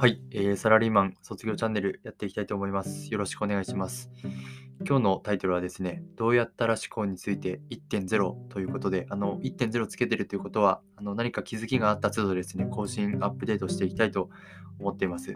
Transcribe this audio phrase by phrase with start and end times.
[0.00, 3.12] はい、えーサラリーマン卒業チャンネルやっていきたいと思います。
[3.12, 4.12] よろしくお願いします。
[4.86, 14.30] 今日のタイトルはですね、どうやったら思考について1.0ということで、あの1.0つけてるということは、あの何か気づきがあった都度ですね、更新、アップデートしていきたいと
[14.78, 15.34] 思っています。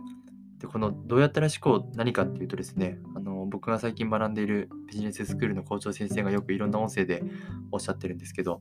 [0.61, 7.25] で、このどうやったら思考何かっていうとですね、あの僕が最近学んでいるビジネススクールの校長先生がよくいろんな音声で
[7.73, 8.61] おっしゃってるんですけど、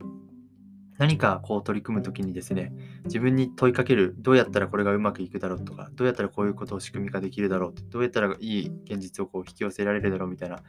[0.98, 2.72] 何かこう取り組むときにですね、
[3.04, 10.60] 自分に問いかける、どうやったらこれがうまくいくだろうとか、どうやったらこういうことを仕組み化できるだろうどうやったらいい現実をこう引き寄せられるだろうみたいな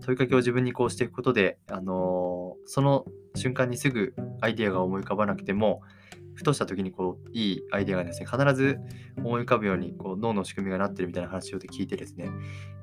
[0.00, 3.04] 問いかけを自分にこうしていくことで、あのーその
[3.34, 5.82] 瞬間にすぐアイデアが思い浮かばなくても、
[6.34, 8.78] ふとした時にこういいアイデアがですね、必ず
[9.18, 12.30] 思い浮かぶようにこう脳の仕組みがなってるみたいな話を聞いてですね、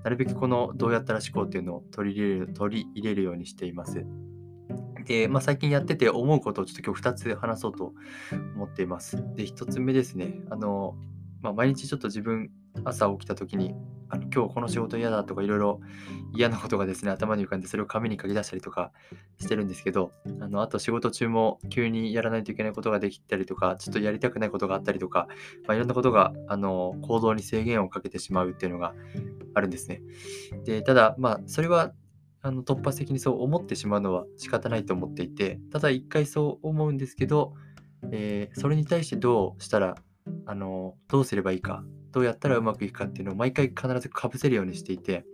[0.04, 4.06] なるべくこのどうやったら思考っていうのを取り入れる取り入れるようにしています。
[5.06, 7.94] で、まあ、最近やってて思うことをちょっと今日2つ話そうと
[8.56, 9.18] 思っています。
[9.36, 10.42] で、1つ目ですね。
[10.50, 10.96] あの、
[11.42, 12.52] まあ、毎日ちょっと自分、
[12.84, 13.74] 朝起きた時に、
[14.12, 15.82] あの今日この仕事嫌だとかいろいろ
[16.34, 18.92] 嫌なことがですね、頭に浮かんでそれを紙に書き出したりとか
[19.40, 25.28] してるんですけど、あのあと仕事中も急にやらないといけないことができたりとか、ちょっとやりたくないことがあったりとか、
[25.68, 28.94] まあ、いろんなことがあの行動に制限をかけてしまうっていうのが
[29.54, 30.02] あるんですね。
[30.66, 31.94] で、ただ、まあ、それは
[32.42, 37.54] あの突発的にそう思ってしまうのは仕方ないと思っていて、ただ一回そう思うんですけど、
[38.12, 39.96] えーそれに対してどうしたら、
[40.46, 45.26] あの、どうすればいいか、どうやったらうまくいくかっていうのを毎回必ずかぶせるようにしていて、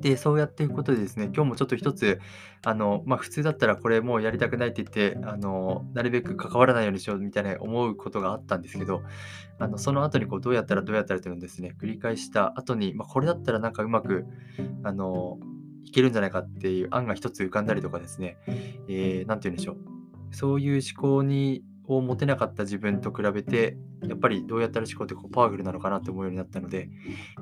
[0.00, 2.20] で、そうやっていくことでですね、今日もちょっと一つ、
[2.64, 9.02] あの、まあ普通だったらこれもうやりたくないって言って、あの、なるべく関わらないようにしようみたいな思うことがあったんですけど、
[9.58, 14.26] あの、その後にこうどうやったらどうやったらっていうのをですね、繰り返した後に、まあこれだったらなんかうまく、
[14.82, 15.38] あの、
[15.88, 18.36] いけるんじゃないかっていう案が一つ浮かんだりとかですね、
[18.88, 19.76] えー、なんて言うんでしょう。
[20.30, 26.90] そういう思考にを持てなかった自分と比べて、やっぱりどうやったら思考ってこうパワフルなのかなって思うようになったので、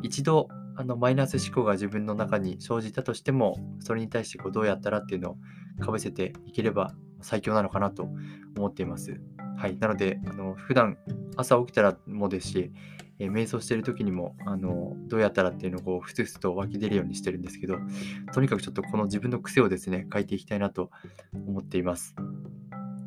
[0.02, 5.36] 一度あのマイナス思考が自分の中に生じたとしても、それに対してこうどうやったらっていうのを
[5.80, 8.08] かぶせていければ最強なのかなと
[8.56, 9.20] 思っています。
[9.58, 9.76] はい。
[9.78, 10.96] なので、あの普段
[11.36, 12.72] 朝起きたらもですし、
[13.18, 17.78] えー瞑想してる時にもあのどうやったらっていうのをこうふつふつと湧き出るようにしてるんですけど
[18.32, 20.90] とにかくちょっとこの自分の癖をですね変えていきたいなと
[21.32, 22.14] 思っています。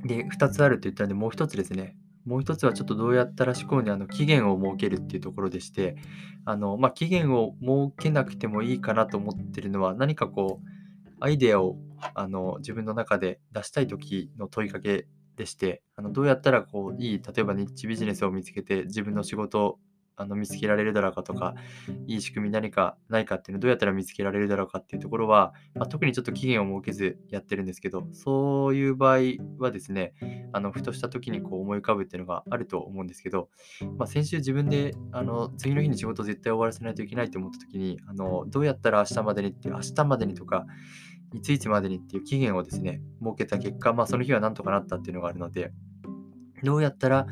[0.03, 5.95] で2つあると言ったのでもう1つですねもう1つはちょっとどうやったら思考にあの期限を設けるっていうところでして
[6.45, 10.67] あの、まあ、期限を設けなくてもいいかなと思ってるのは何かこう
[11.19, 11.77] アイデアを
[12.13, 19.79] あの自分の中で出したい時の問いかけでしてあのどうやったらこういい例えばニッチビジネスを見つけて自分の仕事を
[20.19, 21.55] あの見つけられるだろうかとか
[22.05, 29.19] いい仕組み何かないかっていうのをどうやったら見つけられるだろうかっていうところは、まあ、特にちょっと期限を設けずやってるんですけどそういう場合
[29.57, 30.13] はですね
[30.51, 33.49] あのふとした時にこう思い浮かぶっていうのがあると思うんですけど、
[33.97, 40.65] まあ、先週自分であの次の日に仕事を絶対終わらせないといけないと思った時にあのどうやったら明日までにって明日までにとか
[41.33, 45.71] いついつまでにっていう期限をですね設けた結果、まあ、その日はなんとかなったっていうのがあるので
[46.63, 47.27] どうやったら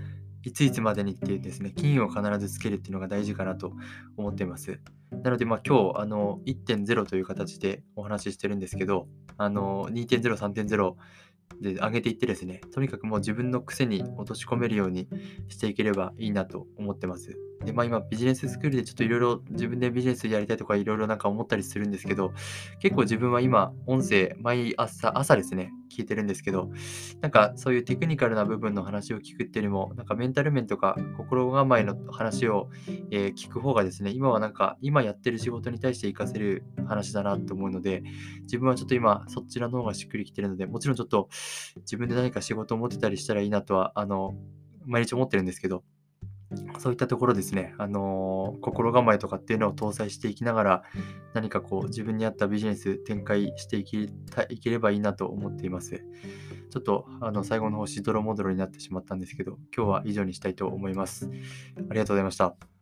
[0.47, 3.73] いついつまでにっていうですね、期限を必ずつけるっていうのが大事かなと
[4.15, 4.79] 思っています。
[5.11, 10.95] なので、まあ、今日、あの、1.0という形でお話ししてるんですけど、あの、2.0、3.0
[11.59, 15.09] で上げていってですね、とにかくもう自分の癖に落とし込めるように
[15.49, 17.37] していければいいなと思ってます。
[17.65, 22.31] で、まあ今ビジネススクールでちょっといろいろ自分でビジネスやりたいとかいろいろなんか思ったりするんですけど、
[22.79, 26.69] 結構自分は今音声毎朝、朝ですね、聞いてるんですけど、
[27.21, 32.69] なんかそういうテクニカルな部分の話を聞くっていうよりも、なんかメンタル面とか心構えの話を、
[33.11, 38.03] えー聞く方がですね、今はなんか今やってる仕事に対して活かせる話だなと思うので、
[38.41, 41.29] 自分はちょっと今そちらの方がしっくりきてるので、もちろんちょっと
[41.77, 44.35] 自分で何か仕事を持ってたりしたらいいなとは、あの、
[44.85, 45.83] 毎日思ってるんですけど、
[46.79, 50.83] そういったところですね、あのー心構えとかっていうのを搭載していきながら、
[51.33, 56.03] 何かこう自分に合ったビジネス展開していけたいければいいなと思っています。
[56.69, 61.29] ちょっとあの最後の方しどろもどろになってしまったんですけど、今日は以上にしたいと思います。
[61.89, 62.76] ありがとうございました。